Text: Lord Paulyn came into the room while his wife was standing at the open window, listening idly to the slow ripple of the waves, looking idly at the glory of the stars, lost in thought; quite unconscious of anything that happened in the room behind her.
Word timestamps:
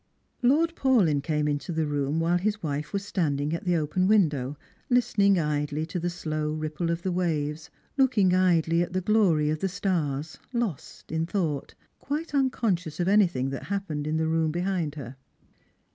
Lord 0.41 0.73
Paulyn 0.75 1.21
came 1.21 1.47
into 1.47 1.71
the 1.71 1.85
room 1.85 2.19
while 2.19 2.39
his 2.39 2.63
wife 2.63 2.91
was 2.91 3.05
standing 3.05 3.53
at 3.53 3.65
the 3.65 3.75
open 3.75 4.07
window, 4.07 4.57
listening 4.89 5.37
idly 5.37 5.85
to 5.85 5.99
the 5.99 6.09
slow 6.09 6.53
ripple 6.53 6.89
of 6.89 7.03
the 7.03 7.11
waves, 7.11 7.69
looking 7.97 8.33
idly 8.33 8.81
at 8.81 8.93
the 8.93 9.01
glory 9.01 9.51
of 9.51 9.59
the 9.59 9.69
stars, 9.69 10.39
lost 10.53 11.11
in 11.11 11.27
thought; 11.27 11.75
quite 11.99 12.33
unconscious 12.33 12.99
of 12.99 13.07
anything 13.07 13.51
that 13.51 13.65
happened 13.65 14.07
in 14.07 14.17
the 14.17 14.25
room 14.27 14.49
behind 14.51 14.95
her. 14.95 15.17